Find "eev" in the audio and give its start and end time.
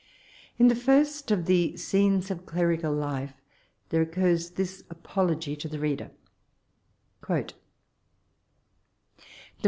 7.53-7.53